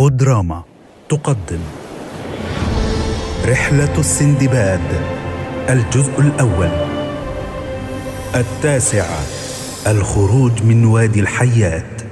بودراما 0.00 0.64
تقدم. 1.08 1.60
رحلة 3.44 3.98
السندباد 3.98 4.80
الجزء 5.68 6.20
الأول. 6.20 6.70
التاسعة 8.34 9.20
الخروج 9.86 10.62
من 10.62 10.84
وادي 10.84 11.20
الحيات. 11.20 12.02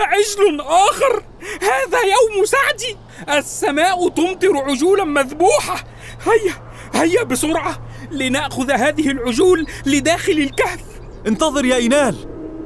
عجل 0.00 0.60
آخر 0.60 1.22
هذا 1.62 1.98
يوم 2.00 2.44
سعدي 2.44 2.96
السماء 3.38 4.08
تمطر 4.08 4.56
عجولا 4.56 5.04
مذبوحة. 5.04 5.84
هيا 6.26 6.54
هيا 6.94 7.22
بسرعة 7.22 7.78
لنأخذ 8.10 8.70
هذه 8.70 9.10
العجول 9.10 9.66
لداخل 9.86 10.32
الكهف. 10.32 10.97
انتظر 11.26 11.64
يا 11.64 11.76
إينال 11.76 12.16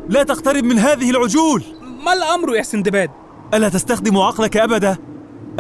لا 0.09 0.23
تقترب 0.23 0.65
من 0.65 0.79
هذه 0.79 1.11
العجول 1.11 1.63
ما 2.05 2.13
الأمر 2.13 2.57
يا 2.57 2.63
سندباد؟ 2.63 3.11
ألا 3.55 3.69
تستخدم 3.69 4.19
عقلك 4.19 4.57
أبدا؟ 4.57 4.97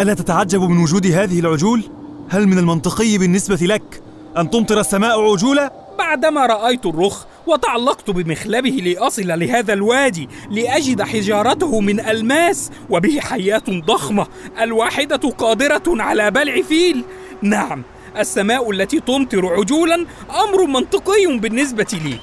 ألا 0.00 0.14
تتعجب 0.14 0.60
من 0.60 0.78
وجود 0.82 1.06
هذه 1.06 1.40
العجول؟ 1.40 1.82
هل 2.28 2.46
من 2.46 2.58
المنطقي 2.58 3.18
بالنسبة 3.18 3.58
لك 3.62 4.02
أن 4.36 4.50
تمطر 4.50 4.80
السماء 4.80 5.32
عجولا؟ 5.32 5.72
بعدما 5.98 6.46
رأيت 6.46 6.86
الرخ 6.86 7.24
وتعلقت 7.46 8.10
بمخلبه 8.10 8.70
لأصل 8.70 9.26
لهذا 9.26 9.72
الوادي 9.72 10.28
لأجد 10.50 11.02
حجارته 11.02 11.80
من 11.80 12.00
ألماس 12.00 12.70
وبه 12.90 13.20
حيات 13.20 13.70
ضخمة 13.70 14.26
الواحدة 14.60 15.30
قادرة 15.30 15.82
على 15.86 16.30
بلع 16.30 16.62
فيل 16.62 17.04
نعم 17.42 17.82
السماء 18.18 18.70
التي 18.70 19.00
تمطر 19.00 19.46
عجولا 19.46 20.06
أمر 20.30 20.66
منطقي 20.66 21.38
بالنسبة 21.38 22.00
لي 22.04 22.16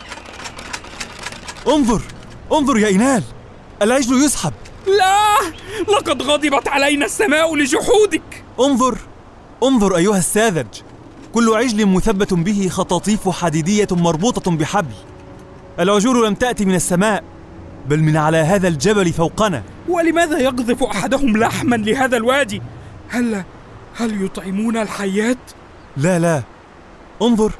انظر 1.70 2.02
انظر 2.52 2.78
يا 2.78 2.88
إينال 2.88 3.24
العجل 3.82 4.24
يسحب. 4.24 4.54
لا! 4.88 5.38
لقد 5.94 6.22
غضبت 6.22 6.68
علينا 6.68 7.06
السماء 7.06 7.56
لجحودك. 7.56 8.44
انظر 8.60 8.98
انظر 9.64 9.98
أيها 9.98 10.18
الساذج. 10.18 10.68
كل 11.34 11.54
عجل 11.54 11.86
مثبت 11.86 12.34
به 12.34 12.70
خطاطيف 12.70 13.30
حديدية 13.30 13.88
مربوطة 13.92 14.52
بحبل. 14.52 14.94
العجول 15.80 16.28
لم 16.28 16.34
تأتي 16.34 16.66
من 16.66 16.76
السماء 16.76 17.24
بل 17.88 18.00
من 18.00 18.18
على 18.18 18.38
هذا 18.38 18.68
الجبل 18.68 19.14
فوقنا. 19.14 19.64
ولماذا 19.90 20.40
يقذف 20.40 20.84
أحدهم 20.84 21.38
لحما 21.38 21.76
لهذا 21.76 22.18
الوادي؟ 22.18 22.62
هل 23.10 23.44
هل 23.96 24.26
يطعمون 24.26 24.78
الحيات؟ 24.78 25.38
لا 25.98 26.20
لا. 26.20 26.44
انظر 27.22 27.52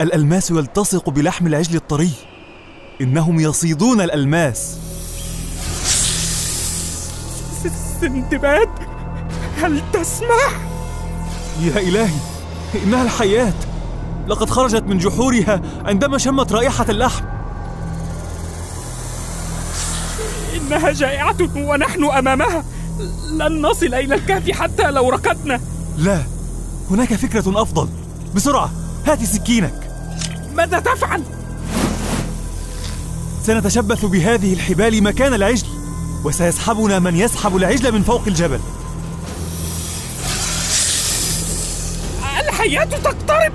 الألماس 0.00 0.50
يلتصق 0.50 1.10
بلحم 1.10 1.46
العجل 1.46 1.76
الطري. 1.76 2.10
إنهم 3.00 3.40
يصيدون 3.40 4.00
الألماس. 4.00 4.76
سندباد 8.00 8.68
هل 9.62 9.82
تسمع؟ 9.92 10.48
يا 11.62 11.78
إلهي 11.80 12.18
إنها 12.84 13.02
الحياة. 13.02 13.52
لقد 14.28 14.50
خرجت 14.50 14.82
من 14.82 14.98
جحورها 14.98 15.60
عندما 15.84 16.18
شمت 16.18 16.52
رائحة 16.52 16.86
اللحم. 16.88 17.24
إنها 20.56 20.92
جائعة 20.92 21.36
ونحن 21.56 22.04
أمامها. 22.04 22.64
لن 23.30 23.62
نصل 23.62 23.94
إلى 23.94 24.14
الكهف 24.14 24.50
حتى 24.50 24.90
لو 24.90 25.10
ركضنا. 25.10 25.60
لا 25.98 26.22
هناك 26.90 27.14
فكرة 27.14 27.62
أفضل. 27.62 27.88
بسرعة 28.34 28.70
هات 29.06 29.24
سكينك. 29.24 29.90
ماذا 30.54 30.78
تفعل؟ 30.78 31.22
سنتشبث 33.42 34.04
بهذه 34.04 34.52
الحبال 34.52 35.02
مكان 35.02 35.34
العجل 35.34 35.66
وسيسحبنا 36.24 36.98
من 36.98 37.16
يسحب 37.16 37.56
العجل 37.56 37.92
من 37.92 38.02
فوق 38.02 38.22
الجبل. 38.26 38.60
الحياة 42.40 42.84
تقترب! 42.84 43.52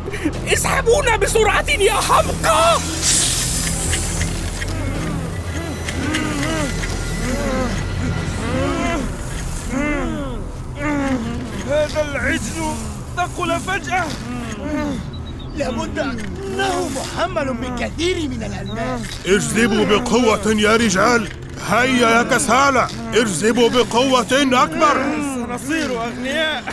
اسحبونا 0.48 1.16
بسرعة 1.16 1.70
يا 1.70 1.94
حمقى! 1.94 2.78
هذا 11.68 12.02
العجل 12.02 12.74
ثقل 13.18 13.60
فجأة! 13.60 14.06
لابد 15.56 16.00
أنه 16.56 16.90
محمل 16.90 17.54
بكثير 17.54 18.30
من 18.30 18.44
الألماس 18.44 19.02
اجذبوا 19.26 19.86
بقوة 19.86 20.54
يا 20.54 20.76
رجال. 20.76 21.30
هيا 21.68 22.10
يا 22.10 22.24
كسالى 22.24 22.88
اجذبوا 23.14 23.70
بقوة 23.70 24.28
أكبر. 24.64 25.06
سنصير 25.36 26.02
أغنياء. 26.02 26.64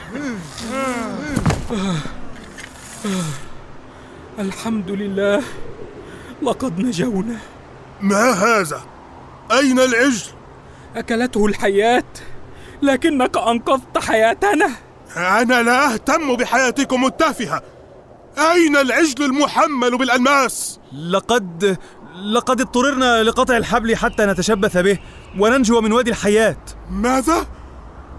الحمد 4.39 4.91
لله. 4.91 5.43
لقد 6.43 6.79
نجونا. 6.79 7.39
ما 8.01 8.31
هذا؟ 8.31 8.81
أين 9.53 9.81
العجل؟ 9.81 10.27
أكلته 10.97 11.47
الحياة. 11.47 12.05
لكنك 12.83 13.37
أنقذت 13.37 13.99
حياتنا. 13.99 14.71
أنا 15.17 15.63
لا 15.63 15.93
أهتم 15.93 16.37
بحياتكم 16.37 17.07
التافهة. 17.07 17.63
أين 18.39 18.77
العجل 18.77 19.25
المحمل 19.25 19.99
بالألماس؟ 19.99 20.81
لقد 21.11 21.79
لقد 22.25 22.61
اضطررنا 22.61 23.23
لقطع 23.23 23.57
الحبل 23.57 23.97
حتى 23.97 24.27
نتشبث 24.27 24.77
به 24.77 24.99
وننجو 25.39 25.81
من 25.81 25.93
وادي 25.93 26.11
الحياة 26.11 26.57
ماذا؟ 26.91 27.47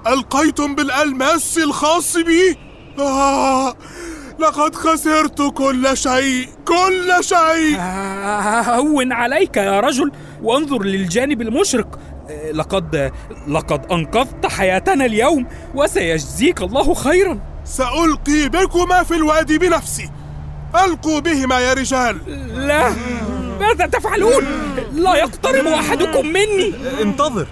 ألقيتم 0.07 0.75
بالألماس 0.75 1.57
الخاص 1.57 2.17
بي؟ 2.17 2.57
آه 2.99 3.75
لقد 4.39 4.75
خسرت 4.75 5.41
كل 5.41 5.97
شيء 5.97 6.47
كل 6.67 7.13
شيء 7.21 7.77
آه، 7.79 8.61
هون 8.79 9.11
عليك 9.11 9.57
يا 9.57 9.79
رجل 9.79 10.11
وانظر 10.43 10.83
للجانب 10.83 11.41
المشرق 11.41 11.99
لقد 12.53 13.11
لقد 13.47 13.85
أنقذت 13.91 14.45
حياتنا 14.45 15.05
اليوم 15.05 15.47
وسيجزيك 15.75 16.61
الله 16.61 16.93
خيرا 16.93 17.52
سألقي 17.65 18.49
بكما 18.49 19.03
في 19.03 19.15
الوادي 19.15 19.57
بنفسي. 19.57 20.09
ألقوا 20.85 21.19
بهما 21.19 21.59
يا 21.59 21.73
رجال. 21.73 22.17
لا 22.67 22.93
ماذا 23.59 23.85
تفعلون؟ 23.85 24.43
لا 24.93 25.15
يقترب 25.15 25.67
أحدكم 25.67 26.27
مني. 26.27 26.73
انتظر. 27.01 27.47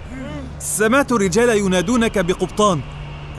سمعت 0.58 1.12
الرجال 1.12 1.48
ينادونك 1.48 2.18
بقبطان. 2.18 2.80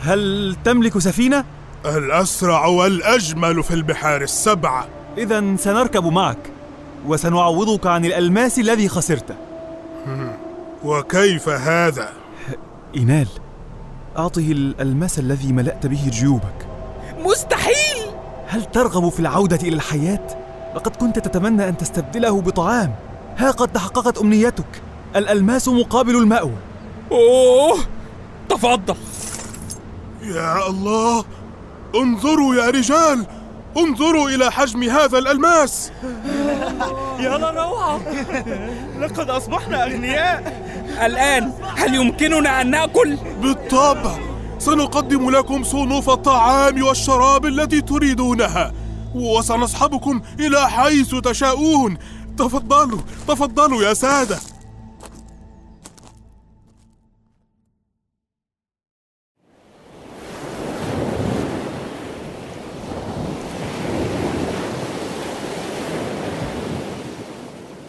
هل 0.01 0.55
تملك 0.63 0.99
سفينة؟ 0.99 1.45
الأسرع 1.85 2.65
والأجمل 2.65 3.63
في 3.63 3.73
البحار 3.73 4.21
السبعة 4.21 4.87
إذا 5.17 5.55
سنركب 5.55 6.05
معك 6.05 6.37
وسنعوضك 7.05 7.87
عن 7.87 8.05
الألماس 8.05 8.59
الذي 8.59 8.89
خسرته. 8.89 9.35
وكيف 10.83 11.49
هذا؟ 11.49 12.09
إينال 12.95 13.27
أعطه 14.17 14.51
الألماس 14.51 15.19
الذي 15.19 15.53
ملأت 15.53 15.87
به 15.87 16.09
جيوبك. 16.09 16.67
مستحيل! 17.25 17.97
هل 18.47 18.65
ترغب 18.65 19.09
في 19.09 19.19
العودة 19.19 19.55
إلى 19.55 19.75
الحياة؟ 19.75 20.27
لقد 20.75 20.95
كنت 20.95 21.19
تتمنى 21.19 21.69
أن 21.69 21.77
تستبدله 21.77 22.41
بطعام. 22.41 22.95
ها 23.37 23.51
قد 23.51 23.67
تحققت 23.67 24.17
أمنيتك. 24.17 24.81
الألماس 25.15 25.67
مقابل 25.67 26.15
المأوى. 26.15 26.55
أوه! 27.11 27.77
تفضل. 28.49 28.95
يا 30.21 30.69
الله! 30.69 31.25
انظروا 31.95 32.55
يا 32.55 32.69
رجال! 32.69 33.25
انظروا 33.77 34.29
إلى 34.29 34.51
حجم 34.51 34.83
هذا 34.83 35.17
الألماس! 35.17 35.91
يا 37.23 37.37
لروعة 37.37 37.99
لقد 38.99 39.29
أصبحنا 39.29 39.83
أغنياء! 39.83 40.63
الآن 41.01 41.53
هل 41.77 41.95
يمكننا 41.95 42.61
أن 42.61 42.69
نأكل؟ 42.69 43.17
بالطبع. 43.41 44.17
سنقدم 44.59 45.29
لكم 45.29 45.63
صنوف 45.63 46.09
الطعام 46.09 46.83
والشراب 46.83 47.45
التي 47.45 47.81
تريدونها 47.81 48.73
وسنصحبكم 49.15 50.21
إلى 50.39 50.69
حيث 50.69 51.15
تشاءون. 51.15 51.97
تفضلوا 52.37 52.99
تفضلوا 53.27 53.83
يا 53.83 53.93
سادة. 53.93 54.39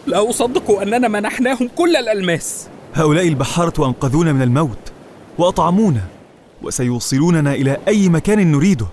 لا 0.07 0.29
أصدق 0.29 0.71
أننا 0.71 1.07
منحناهم 1.07 1.67
كل 1.67 1.95
الألماس. 1.95 2.67
هؤلاء 2.95 3.27
البحارة 3.27 3.85
أنقذونا 3.85 4.33
من 4.33 4.41
الموت 4.41 4.91
وأطعمونا 5.37 6.01
وسيوصلوننا 6.61 7.53
إلى 7.53 7.77
أي 7.87 8.09
مكان 8.09 8.51
نريده. 8.51 8.87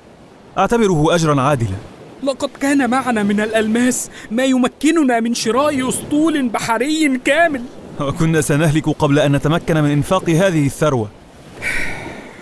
أعتبره 0.59 1.15
أجرا 1.15 1.41
عادلا. 1.41 1.77
لقد 2.23 2.51
كان 2.61 2.91
معنا 2.91 3.23
من 3.23 3.41
الألماس 3.41 4.11
ما 4.31 4.45
يمكننا 4.45 5.21
من 5.21 5.35
شراء 5.35 5.89
أسطول 5.89 6.49
بحري 6.49 7.19
كامل. 7.25 7.63
وكنا 8.01 8.41
سنهلك 8.41 8.89
قبل 8.89 9.19
أن 9.19 9.37
نتمكن 9.37 9.83
من 9.83 9.91
إنفاق 9.91 10.31
هذه 10.31 10.67
الثروة. 10.67 11.09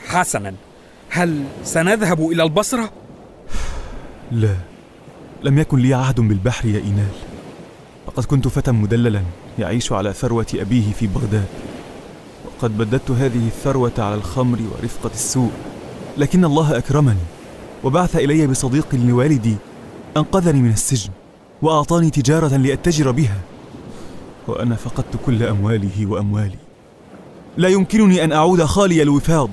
حسنا. 0.06 0.54
هل 1.08 1.44
سنذهب 1.64 2.30
إلى 2.30 2.42
البصرة؟ 2.42 2.90
لا. 4.32 4.56
لم 5.42 5.58
يكن 5.58 5.78
لي 5.78 5.94
عهد 5.94 6.20
بالبحر 6.20 6.68
يا 6.68 6.78
إينال. 6.78 7.14
لقد 8.08 8.24
كنت 8.24 8.48
فتى 8.48 8.70
مدللا. 8.70 9.22
يعيش 9.60 9.92
على 9.92 10.12
ثروة 10.12 10.46
أبيه 10.54 10.92
في 10.92 11.06
بغداد. 11.06 11.48
وقد 12.46 12.78
بددت 12.78 13.10
هذه 13.10 13.46
الثروة 13.46 13.92
على 13.98 14.14
الخمر 14.14 14.58
ورفقة 14.58 15.10
السوء. 15.14 15.50
لكن 16.18 16.44
الله 16.44 16.78
أكرمني 16.78 17.24
وبعث 17.84 18.16
إلي 18.16 18.46
بصديق 18.46 18.94
لوالدي 18.94 19.56
أنقذني 20.16 20.62
من 20.62 20.70
السجن 20.70 21.10
وأعطاني 21.62 22.10
تجارة 22.10 22.56
لأتجر 22.56 23.10
بها. 23.10 23.38
وأنا 24.48 24.74
فقدت 24.76 25.16
كل 25.26 25.42
أمواله 25.42 26.06
وأموالي. 26.06 26.58
لا 27.56 27.68
يمكنني 27.68 28.24
أن 28.24 28.32
أعود 28.32 28.64
خالي 28.64 29.02
الوفاض. 29.02 29.50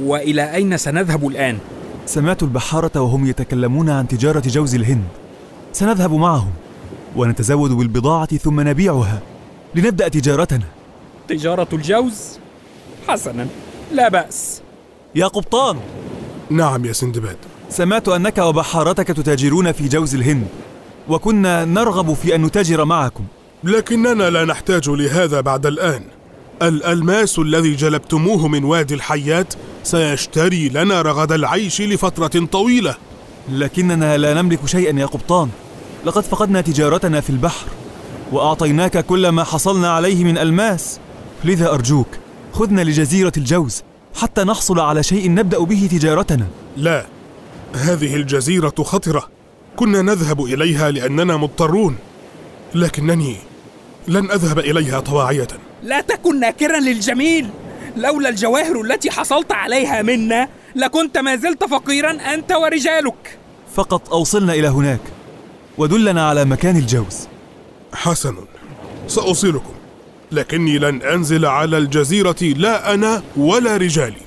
وإلى 0.00 0.54
أين 0.54 0.76
سنذهب 0.76 1.26
الآن؟ 1.26 1.58
سمعت 2.06 2.42
البحارة 2.42 3.00
وهم 3.00 3.26
يتكلمون 3.26 3.90
عن 3.90 4.08
تجارة 4.08 4.42
جوز 4.46 4.74
الهند. 4.74 5.04
سنذهب 5.72 6.12
معهم. 6.12 6.52
ونتزود 7.16 7.70
بالبضاعة 7.70 8.36
ثم 8.36 8.60
نبيعها 8.60 9.22
لنبدأ 9.74 10.08
تجارتنا. 10.08 10.64
تجارة 11.28 11.68
الجوز؟ 11.72 12.38
حسنا 13.08 13.46
لا 13.92 14.08
بأس. 14.08 14.62
يا 15.14 15.26
قبطان. 15.26 15.78
نعم 16.50 16.84
يا 16.84 16.92
سندباد. 16.92 17.36
سمعت 17.70 18.08
أنك 18.08 18.38
وبحارتك 18.38 19.06
تتاجرون 19.06 19.72
في 19.72 19.88
جوز 19.88 20.14
الهند 20.14 20.46
وكنا 21.08 21.64
نرغب 21.64 22.14
في 22.14 22.34
أن 22.34 22.42
نتاجر 22.42 22.84
معكم. 22.84 23.24
لكننا 23.64 24.30
لا 24.30 24.44
نحتاج 24.44 24.90
لهذا 24.90 25.40
بعد 25.40 25.66
الآن. 25.66 26.02
الألماس 26.62 27.38
الذي 27.38 27.74
جلبتموه 27.74 28.48
من 28.48 28.64
وادي 28.64 28.94
الحيات 28.94 29.54
سيشتري 29.82 30.68
لنا 30.68 31.02
رغد 31.02 31.32
العيش 31.32 31.80
لفترة 31.80 32.46
طويلة. 32.46 32.94
لكننا 33.48 34.16
لا 34.16 34.42
نملك 34.42 34.66
شيئا 34.66 35.00
يا 35.00 35.06
قبطان. 35.06 35.48
لقد 36.04 36.22
فقدنا 36.22 36.60
تجارتنا 36.60 37.20
في 37.20 37.30
البحر 37.30 37.66
وأعطيناك 38.32 39.06
كل 39.06 39.28
ما 39.28 39.44
حصلنا 39.44 39.90
عليه 39.90 40.24
من 40.24 40.38
ألماس. 40.38 41.00
لذا 41.44 41.70
أرجوك 41.70 42.08
خذنا 42.52 42.80
لجزيرة 42.80 43.32
الجوز 43.36 43.82
حتى 44.14 44.44
نحصل 44.44 44.80
على 44.80 45.02
شيء 45.02 45.30
نبدأ 45.30 45.58
به 45.58 45.88
تجارتنا. 45.92 46.46
لا 46.76 47.06
هذه 47.74 48.16
الجزيرة 48.16 48.74
خطرة. 48.78 49.28
كنا 49.76 50.02
نذهب 50.02 50.44
إليها 50.44 50.90
لأننا 50.90 51.36
مضطرون 51.36 51.96
لكنني 52.74 53.36
لن 54.08 54.30
أذهب 54.30 54.58
إليها 54.58 55.00
طواعية. 55.00 55.48
لا 55.82 56.00
تكن 56.00 56.40
ناكرا 56.40 56.80
للجميل. 56.80 57.50
لولا 57.96 58.28
الجواهر 58.28 58.80
التي 58.80 59.10
حصلت 59.10 59.52
عليها 59.52 60.02
منا 60.02 60.48
لكنت 60.76 61.18
ما 61.18 61.36
زلت 61.36 61.64
فقيرا 61.64 62.10
أنت 62.10 62.52
ورجالك. 62.52 63.38
فقط 63.74 64.12
أوصلنا 64.12 64.54
إلى 64.54 64.68
هناك. 64.68 65.00
ودلنا 65.82 66.28
على 66.28 66.44
مكان 66.44 66.76
الجوز. 66.76 67.28
حسن 67.94 68.36
سأوصلكم 69.06 69.74
لكني 70.32 70.78
لن 70.78 71.02
أنزل 71.02 71.46
على 71.46 71.78
الجزيرة 71.78 72.42
لا 72.42 72.94
أنا 72.94 73.22
ولا 73.36 73.76
رجالي. 73.76 74.22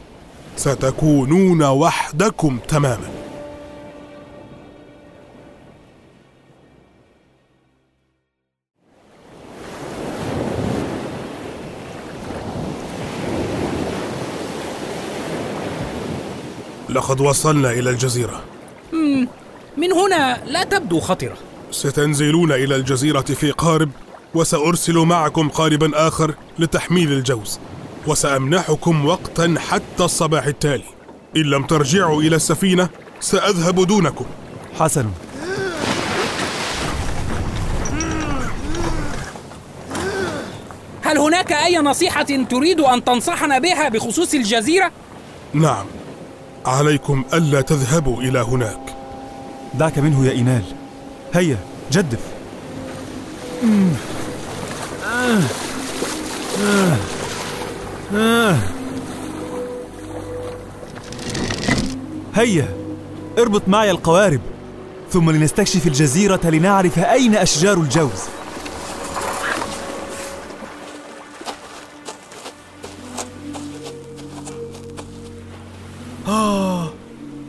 ستكونون 0.57 1.63
وحدكم 1.63 2.59
تماما. 2.67 3.09
لقد 16.89 17.21
وصلنا 17.21 17.71
إلى 17.71 17.89
الجزيرة. 17.89 18.54
من 19.85 19.91
هنا 19.91 20.43
لا 20.45 20.63
تبدو 20.63 20.99
خطرة. 20.99 21.37
ستنزلون 21.71 22.51
إلى 22.51 22.75
الجزيرة 22.75 23.21
في 23.21 23.51
قارب 23.51 23.89
وسأرسل 24.33 24.97
معكم 24.97 25.49
قاربا 25.49 26.07
آخر 26.07 26.35
لتحميل 26.59 27.11
الجوز 27.11 27.59
وسأمنحكم 28.07 29.05
وقتا 29.05 29.55
حتى 29.57 30.03
الصباح 30.03 30.45
التالي. 30.45 30.83
إن 31.35 31.41
لم 31.41 31.63
ترجعوا 31.63 32.21
إلى 32.21 32.35
السفينة 32.35 32.89
سأذهب 33.19 33.87
دونكم. 33.87 34.25
حسن. 34.79 35.05
هل 41.01 41.17
هناك 41.17 41.51
أي 41.51 41.77
نصيحة 41.77 42.23
تريد 42.23 42.79
أن 42.79 43.03
تنصحنا 43.03 43.59
بها 43.59 43.89
بخصوص 43.89 44.33
الجزيرة؟ 44.33 44.91
نعم. 45.53 45.85
عليكم 46.65 47.25
ألا 47.33 47.61
تذهبوا 47.61 48.21
إلى 48.21 48.39
هناك. 48.39 48.84
دعك 49.79 49.99
منه 49.99 50.25
يا 50.25 50.31
إينال. 50.31 50.63
هيا 51.33 51.57
جدف. 51.91 52.19
هيا 62.35 62.67
اربط 63.37 63.67
معي 63.67 63.91
القوارب 63.91 64.41
ثم 65.11 65.31
لنستكشف 65.31 65.87
الجزيرة 65.87 66.39
لنعرف 66.49 66.99
أين 66.99 67.35
أشجار 67.35 67.77
الجوز. 67.77 68.21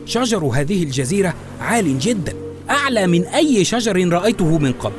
شجر 0.07 0.45
هذه 0.45 0.83
الجزيرة 0.83 1.33
عال 1.61 1.99
جدا 1.99 2.33
أعلى 2.69 3.07
من 3.07 3.23
أي 3.23 3.65
شجر 3.65 4.09
رأيته 4.09 4.57
من 4.57 4.71
قبل. 4.71 4.95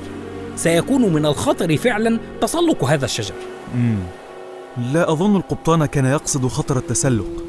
سيكون 0.57 1.13
من 1.13 1.27
الخطر 1.27 1.77
فعلا 1.77 2.21
تسلق 2.41 2.85
هذا 2.85 3.05
الشجر. 3.05 3.35
لا 4.93 5.13
أظن 5.13 5.37
القبطان 5.37 5.87
كان 5.87 6.05
يقصد 6.05 6.47
خطر 6.47 6.77
التسلق. 6.77 7.45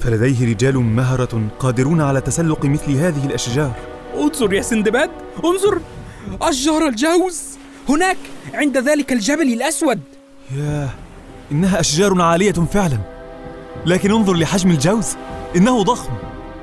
فلديه 0.00 0.50
رجال 0.50 0.78
مهرة 0.78 1.48
قادرون 1.58 2.00
على 2.00 2.20
تسلق 2.20 2.64
مثل 2.64 2.92
هذه 2.92 3.26
الأشجار. 3.26 3.72
انظر 4.18 4.52
يا 4.52 4.62
سندباد 4.62 5.10
انظر! 5.44 5.80
أشجار 6.42 6.88
الجوز 6.88 7.42
هناك 7.88 8.16
عند 8.54 8.78
ذلك 8.78 9.12
الجبل 9.12 9.52
الأسود. 9.52 10.00
ياه 10.56 10.88
إنها 11.52 11.80
أشجار 11.80 12.22
عالية 12.22 12.52
فعلا. 12.52 12.98
لكن 13.86 14.10
انظر 14.10 14.34
لحجم 14.34 14.70
الجوز 14.70 15.16
إنه 15.56 15.82
ضخم. 15.82 16.12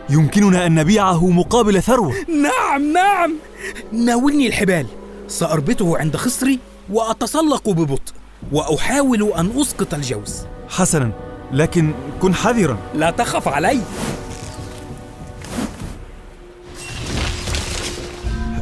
يمكننا 0.09 0.65
أن 0.65 0.75
نبيعه 0.75 1.27
مقابل 1.29 1.81
ثروة. 1.81 2.13
نعم 2.27 2.93
نعم. 2.93 3.35
ناولني 3.91 4.47
الحبال. 4.47 4.85
سأربطه 5.27 5.97
عند 5.97 6.15
خصري 6.15 6.59
وأتسلق 6.89 7.69
ببطء 7.69 8.13
وأحاول 8.51 9.33
أن 9.33 9.51
أسقط 9.61 9.93
الجوز. 9.93 10.45
حسنا 10.69 11.11
لكن 11.51 11.91
كن 12.21 12.35
حذرا. 12.35 12.77
لا 12.93 13.11
تخف 13.11 13.47
علي. 13.47 13.81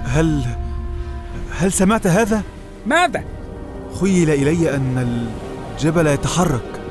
هل 0.05 0.41
هل 1.51 1.71
سمعت 1.71 2.07
هذا؟ 2.07 2.43
ماذا؟ 2.85 3.23
خيل 4.01 4.29
إلي 4.29 4.75
أن 4.75 4.97
الجبل 5.77 6.07
يتحرك. 6.07 6.81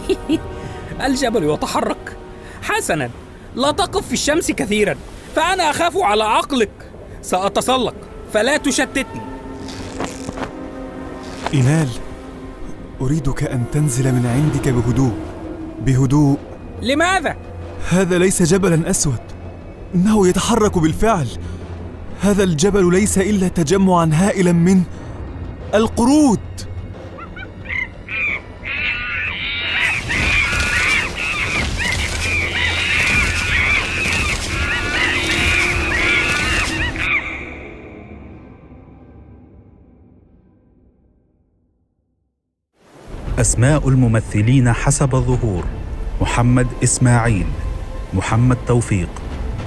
الجبل 1.06 1.44
يتحرك. 1.44 2.16
حسنا 2.62 3.10
لا 3.56 3.70
تقف 3.70 4.06
في 4.06 4.12
الشمس 4.12 4.50
كثيرا 4.50 4.96
فأنا 5.36 5.70
أخاف 5.70 5.96
على 5.96 6.24
عقلك. 6.24 6.70
سأتسلق 7.22 7.94
فلا 8.32 8.56
تشتتني. 8.56 9.22
إينال 11.54 11.88
أريدك 13.00 13.44
أن 13.44 13.64
تنزل 13.72 14.12
من 14.12 14.26
عندك 14.26 14.68
بهدوء. 14.68 15.12
بهدوء. 15.80 16.38
لماذا؟ 16.82 17.36
هذا 17.88 18.18
ليس 18.18 18.42
جبلا 18.42 18.90
أسود. 18.90 19.20
إنه 19.94 20.28
يتحرك 20.28 20.78
بالفعل. 20.78 21.28
هذا 22.20 22.44
الجبل 22.44 22.92
ليس 22.92 23.18
إلا 23.18 23.48
تجمعا 23.48 24.10
هائلا 24.12 24.52
من 24.52 24.82
القرود. 25.74 26.40
أسماء 43.38 43.88
الممثلين 43.88 44.72
حسب 44.72 45.14
الظهور 45.14 45.64
محمد 46.20 46.66
إسماعيل 46.84 47.46
محمد 48.14 48.56
توفيق 48.66 49.08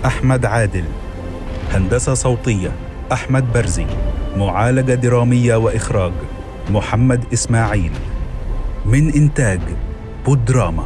أحمد 0.06 0.46
عادل 0.46 0.84
هندسة 1.74 2.13
صوتية 2.13 2.72
أحمد 3.12 3.54
برزي 3.54 3.86
معالجة 4.38 4.94
درامية 4.94 5.56
وإخراج 5.56 6.12
محمد 6.70 7.24
إسماعيل. 7.34 7.92
من 8.86 9.13
إنتاج 9.13 9.60
بودراما. 10.25 10.86